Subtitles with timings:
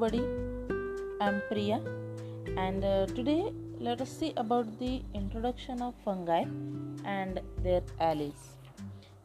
[0.00, 0.24] everybody.
[1.20, 1.80] I'm Priya,
[2.56, 6.44] and uh, today let us see about the introduction of fungi
[7.04, 8.42] and their allies.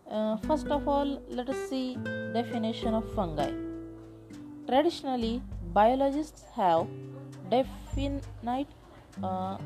[0.09, 1.95] Uh, first of all, let us see
[2.33, 3.51] definition of fungi.
[4.67, 5.43] Traditionally,
[5.73, 6.87] biologists have
[7.51, 8.67] definite
[9.21, 9.57] uh,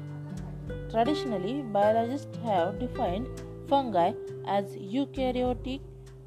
[0.92, 3.28] traditionally biologists have defined
[3.70, 4.12] fungi
[4.46, 5.80] as eukaryotic,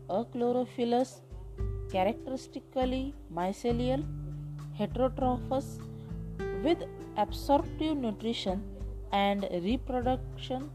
[0.08, 1.20] achlorophyllous,
[1.92, 4.02] characteristically mycelial,
[4.80, 5.78] heterotrophous,
[6.64, 6.82] with
[7.16, 8.62] absorptive nutrition
[9.12, 10.70] and reproduction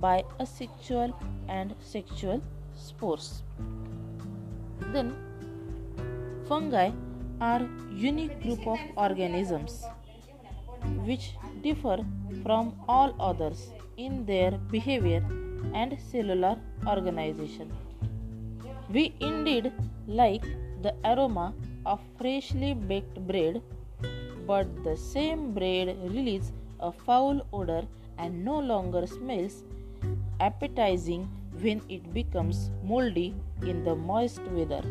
[0.00, 1.14] by asexual
[1.48, 2.42] and sexual
[2.76, 3.42] spores.
[4.92, 5.14] Then,
[6.48, 6.90] fungi
[7.40, 9.84] are unique group of organisms
[11.04, 11.32] which
[11.62, 11.98] differ
[12.42, 15.22] from all others in their behavior
[15.74, 16.56] and cellular
[16.86, 17.70] organization.
[18.90, 19.72] We indeed
[20.06, 20.44] like
[20.82, 21.52] the aroma
[21.86, 23.62] of freshly baked bread,
[24.46, 27.82] but the same bread releases a foul odor
[28.18, 29.64] and no longer smells
[30.40, 31.28] appetizing
[31.60, 34.82] when it becomes moldy in the moist weather.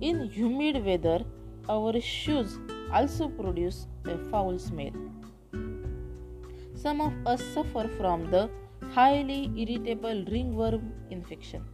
[0.00, 1.24] In humid weather,
[1.68, 2.58] our shoes
[2.92, 4.92] also produce a foul smell.
[6.74, 8.50] Some of us suffer from the
[8.92, 11.64] highly irritable ringworm infection.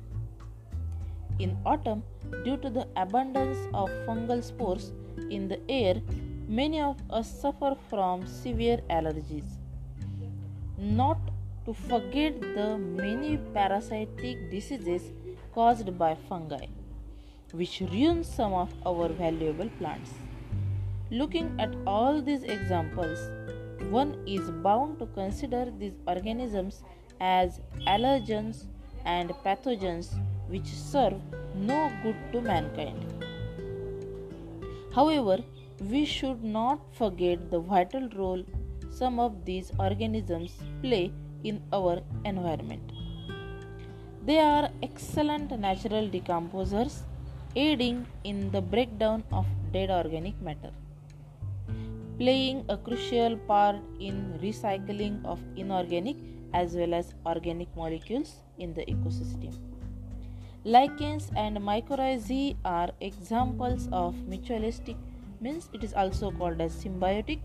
[1.44, 2.02] In autumn,
[2.44, 4.92] due to the abundance of fungal spores
[5.30, 6.02] in the air,
[6.46, 9.46] many of us suffer from severe allergies.
[10.76, 11.18] Not
[11.64, 15.12] to forget the many parasitic diseases
[15.54, 16.66] caused by fungi,
[17.52, 20.10] which ruin some of our valuable plants.
[21.10, 23.18] Looking at all these examples,
[23.88, 26.82] one is bound to consider these organisms
[27.18, 28.66] as allergens
[29.06, 30.14] and pathogens
[30.50, 31.20] which serve
[31.54, 33.24] no good to mankind.
[34.94, 35.38] However,
[35.80, 38.44] we should not forget the vital role
[38.90, 41.12] some of these organisms play
[41.44, 42.92] in our environment.
[44.26, 47.00] They are excellent natural decomposers,
[47.56, 50.72] aiding in the breakdown of dead organic matter
[52.20, 56.18] playing a crucial part in recycling of inorganic
[56.52, 59.69] as well as organic molecules in the ecosystem.
[60.64, 64.96] Lichens and mycorrhizae are examples of mutualistic
[65.40, 67.38] means it is also called as symbiotic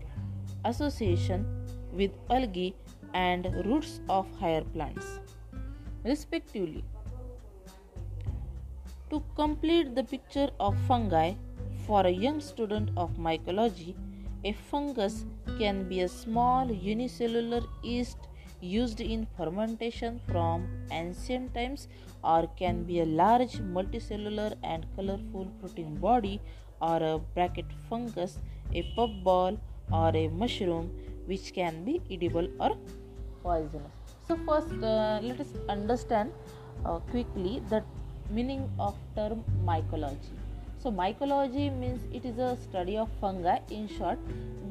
[0.66, 1.46] association
[1.94, 2.74] with algae
[3.14, 5.20] and roots of higher plants
[6.04, 6.84] respectively.
[9.08, 11.32] To complete the picture of fungi
[11.86, 13.94] for a young student of mycology,
[14.44, 15.24] a fungus
[15.58, 18.18] can be a small unicellular yeast
[18.60, 21.88] used in fermentation from ancient times
[22.22, 26.40] or can be a large multicellular and colorful protein body
[26.80, 28.38] or a bracket fungus,
[28.74, 29.58] a puffball
[29.92, 30.90] or a mushroom
[31.26, 32.76] which can be edible or
[33.42, 33.92] poisonous.
[34.28, 36.32] So first uh, let us understand
[36.84, 37.84] uh, quickly the
[38.30, 40.34] meaning of term mycology
[40.86, 44.18] so mycology means it is a study of fungi in short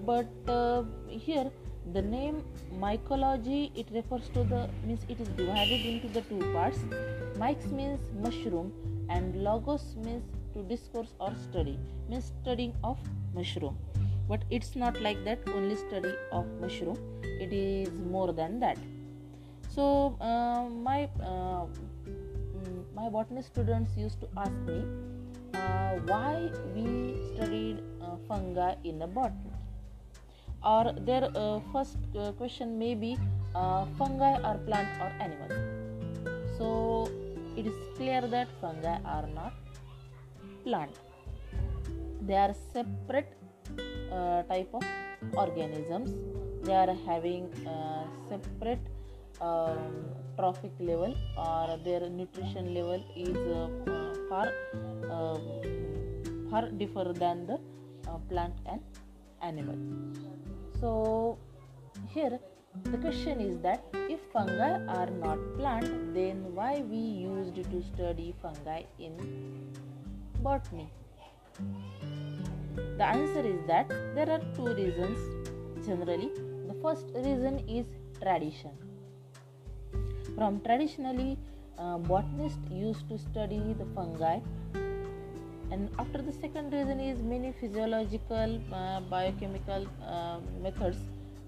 [0.06, 1.52] but uh, here
[1.94, 2.44] the name
[2.80, 6.80] mycology it refers to the means it is divided into the two parts.
[7.38, 8.72] Myx means mushroom
[9.10, 10.24] and logos means
[10.54, 11.78] to discourse or study
[12.10, 12.98] means studying of
[13.34, 13.78] mushroom.
[14.28, 16.98] But it's not like that only study of mushroom.
[17.24, 18.78] It is more than that.
[19.70, 21.66] So uh, my uh,
[22.96, 24.84] my botany students used to ask me
[25.54, 29.45] uh, why we studied uh, fungi in the botany
[30.66, 33.18] or their uh, first uh, question may be
[33.54, 35.52] uh, fungi are plant or animal.
[36.58, 37.10] So
[37.56, 39.54] it is clear that fungi are not
[40.64, 40.92] plant.
[42.22, 43.32] They are separate
[44.12, 44.84] uh, type of
[45.36, 46.10] organisms.
[46.64, 47.50] They are having
[48.30, 48.86] separate
[49.42, 50.06] um,
[50.38, 53.38] trophic level or their nutrition level is
[54.30, 54.48] far
[55.12, 55.38] uh,
[56.50, 57.58] far differ than the
[58.08, 58.82] uh, plant and
[59.42, 59.78] animal.
[60.80, 61.38] So
[62.10, 62.40] here
[62.84, 68.36] the question is that if fungi are not plant then why we used to study
[68.42, 69.14] fungi in
[70.42, 70.90] botany?
[72.98, 75.18] The answer is that there are two reasons
[75.86, 76.32] generally.
[76.68, 77.86] The first reason is
[78.22, 78.72] tradition.
[80.36, 81.38] From traditionally
[81.78, 84.40] uh, botanists used to study the fungi
[85.72, 90.98] and after the second reason is many physiological uh, biochemical uh, methods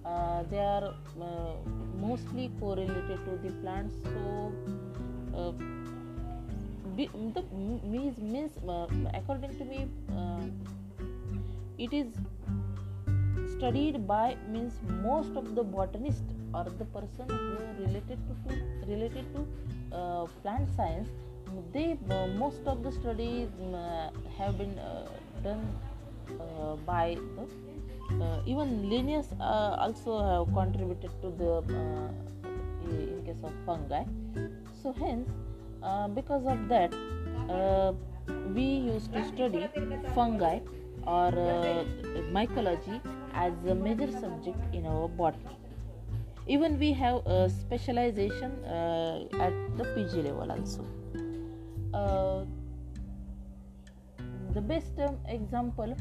[0.08, 1.54] uh, they are uh,
[2.00, 3.94] mostly correlated to the plants.
[4.04, 4.54] So
[5.36, 5.52] uh,
[6.96, 7.10] the
[7.84, 8.54] means means
[9.14, 9.88] according to me
[11.78, 12.08] it is
[13.58, 16.24] studied by means most of the botanist
[16.54, 18.56] or the person who related to,
[18.88, 19.46] related to
[19.96, 21.10] uh, plant science
[21.74, 25.08] they uh, most of the studies uh, have been uh,
[25.44, 25.66] done
[26.40, 31.52] uh, by the uh, even Linnaeus also have contributed to the
[32.90, 34.04] in case of fungi.
[34.82, 35.30] So hence
[36.16, 36.94] because of that
[38.56, 39.68] we used to study
[40.16, 40.60] fungi
[41.06, 41.32] or
[42.32, 43.02] mycology
[43.34, 45.58] as a major subject in our botany
[46.48, 50.86] even we have a specialization uh, at the pg level also
[51.94, 52.46] uh,
[54.54, 55.96] the best um, example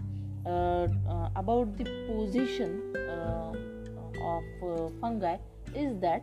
[0.46, 2.82] uh, uh, about the position
[4.22, 4.44] of
[5.00, 5.36] fungi
[5.74, 6.22] is that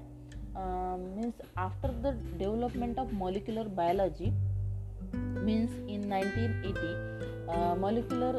[1.15, 4.33] means after the development of molecular biology
[5.47, 8.33] means in 1980 molecular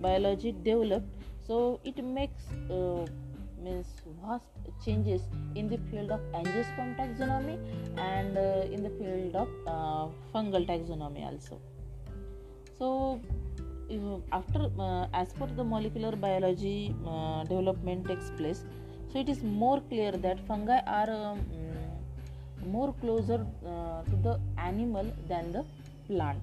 [0.00, 1.08] biology developed
[1.46, 2.42] so it makes
[3.66, 3.86] means
[4.22, 4.50] vast
[4.84, 5.22] changes
[5.60, 7.56] in the field of angiosperm taxonomy
[8.10, 11.58] and uh, in the field of uh, fungal taxonomy also.
[12.78, 13.20] So
[14.32, 18.64] after uh, as per the molecular biology uh, development takes place
[19.12, 21.40] so it is more clear that fungi are um,
[22.66, 25.64] more closer uh, to the animal than the
[26.08, 26.42] plant.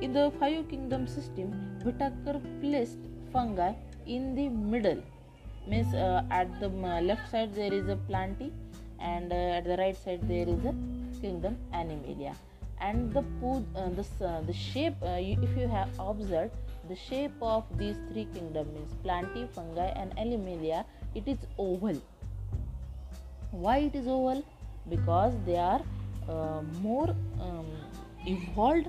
[0.00, 1.50] In the five kingdom system
[1.84, 2.98] Whittaker placed
[3.32, 3.72] fungi
[4.06, 5.02] in the middle
[5.66, 8.50] means uh, at the uh, left side there is a plantae
[9.00, 10.74] and uh, at the right side there is a
[11.20, 12.34] kingdom animalia
[12.80, 16.52] and the uh, the, uh, the shape uh, you, if you have observed
[16.88, 22.00] the shape of these three kingdoms means plantae fungi and animalia it is oval.
[23.50, 24.42] Why it is oval?
[24.88, 25.82] Because they are
[26.80, 27.66] more um,
[28.26, 28.88] evolved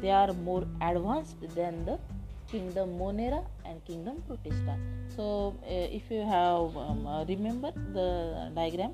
[0.00, 1.98] they are more advanced than the
[2.50, 3.40] kingdom monera
[3.78, 4.74] and kingdom protista
[5.16, 8.08] so uh, if you have um, uh, remember the
[8.54, 8.92] diagram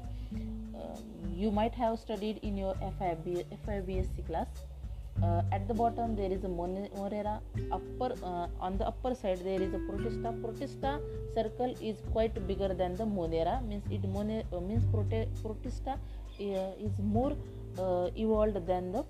[0.77, 0.97] uh,
[1.35, 4.47] you might have studied in your FIB, FYBSc class.
[5.23, 7.41] Uh, at the bottom there is a monera
[7.71, 10.33] upper uh, on the upper side there is a protista.
[10.43, 11.01] Protista
[11.35, 13.65] circle is quite bigger than the monera.
[13.67, 15.99] Means it uh, means prote- protista
[16.39, 17.37] is more
[18.17, 19.05] evolved than the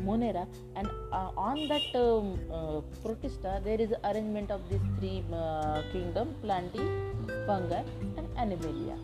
[0.00, 0.46] monera
[0.76, 6.34] and uh, on that um, uh, protista there is arrangement of these three uh, kingdom
[6.42, 6.84] plantae
[7.46, 7.82] fungi
[8.16, 8.96] and animalia.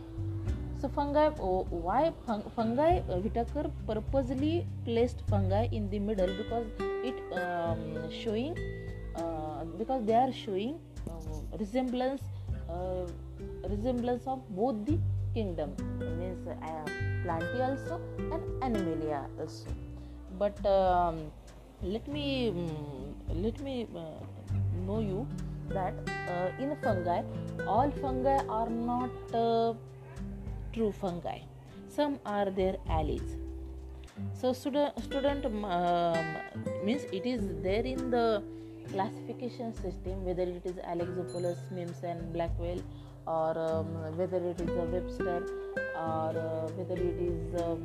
[0.80, 2.12] So fungi oh, why
[2.54, 6.32] fungi uh, Whittaker purposely placed fungi in the middle?
[6.42, 6.66] Because
[7.04, 8.56] it um, showing
[9.16, 10.78] uh, because they are showing
[11.10, 12.22] uh, resemblance
[13.68, 14.98] resemblance of both the
[15.34, 15.74] kingdom.
[16.20, 16.46] Means
[17.26, 18.00] plantae also
[18.32, 19.87] and animalia also
[20.38, 21.30] but um,
[21.82, 24.02] let me um, let me uh,
[24.86, 25.26] know you
[25.68, 25.94] that
[26.28, 27.22] uh, in fungi
[27.66, 29.74] all fungi are not uh,
[30.72, 31.38] true fungi.
[31.88, 33.36] Some are their allies
[34.34, 36.26] so student, student um,
[36.84, 38.42] means it is there in the
[38.92, 42.80] classification system whether it is alexopoulos Simpson blackwell
[43.26, 43.86] or um,
[44.16, 45.46] whether it is a webster
[45.94, 47.82] or uh, whether it is um,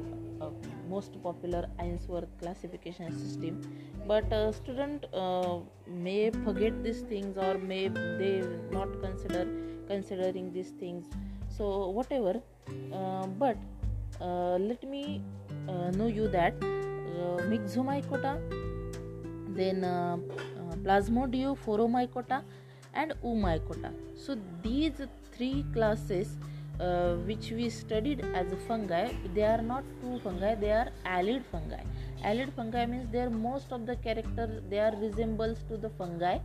[0.93, 3.62] most popular Ainsworth classification system.
[4.07, 7.88] But a student uh, may forget these things or may
[8.21, 9.45] they not consider
[9.88, 11.05] considering these things.
[11.57, 12.41] So whatever
[12.93, 13.57] uh, but
[14.21, 15.21] uh, let me
[15.67, 18.33] uh, know you that uh, myxomycota
[19.55, 20.17] then uh,
[21.65, 22.41] phoromycota
[22.93, 25.01] and oomycota so these
[25.35, 26.38] three classes
[26.80, 31.46] uh, which we studied as a fungi they are not true fungi they are allied
[31.51, 31.84] fungi.
[32.24, 36.39] Allied fungi means they are most of the character they are resembles to the fungi.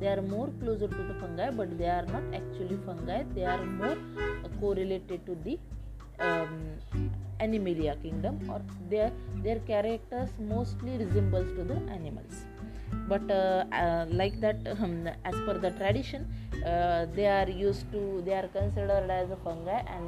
[0.00, 3.22] They are more closer to the fungi but they are not actually fungi.
[3.34, 3.96] They are more
[4.44, 5.58] uh, correlated to the
[6.18, 6.78] um,
[7.40, 8.60] animalia kingdom or
[8.90, 9.12] their
[9.44, 12.44] their characters mostly resembles to the animals.
[13.08, 16.26] But uh, uh, like that um, as per the tradition
[16.64, 20.06] uh, they are used to they are considered as a fungi and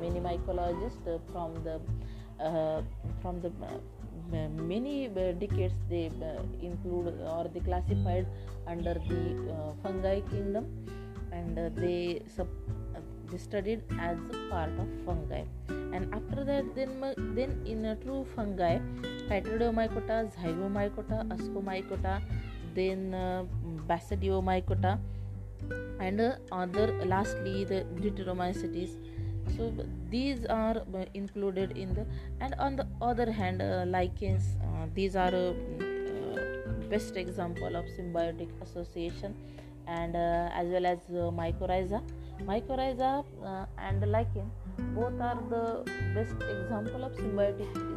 [0.00, 1.80] many mycologists from the
[2.40, 2.82] uh,
[3.20, 6.10] from the uh, many decades they
[6.62, 8.26] include or they classified
[8.66, 10.66] under the fungi kingdom.
[11.32, 12.48] And they sub
[13.30, 15.42] they studied as a part of fungi.
[15.68, 17.00] And after that then
[17.34, 18.78] then in a true fungi
[19.28, 22.22] Chytridiomycota, Zygomycota, Ascomycota,
[22.74, 23.44] then uh,
[23.88, 24.98] Basidiomycota
[26.00, 28.96] and uh, other lastly the deuteromycetes
[29.56, 29.72] so
[30.10, 32.06] these are uh, included in the
[32.40, 35.52] and on the other hand uh, lichens uh, these are uh,
[36.90, 39.34] best example of symbiotic association
[39.86, 42.02] and uh, as well as uh, mycorrhiza.
[42.46, 44.50] Mycorrhiza uh, and lichen
[44.94, 45.64] both are the
[46.14, 47.87] best example of symbiotic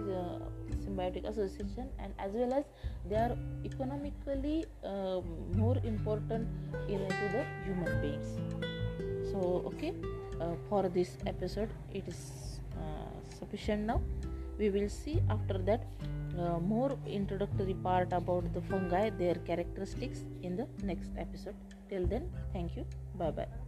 [1.02, 2.66] symbiotic association and as well as
[3.10, 5.22] they are economically uh,
[5.56, 6.48] more important
[6.88, 8.28] in to the human beings.
[9.32, 9.94] So okay
[10.40, 14.02] uh, for this episode it is uh, sufficient now.
[14.58, 15.88] We will see after that
[16.38, 21.56] uh, more introductory part about the fungi their characteristics in the next episode.
[21.90, 22.86] Till then thank you.
[23.18, 23.61] Bye bye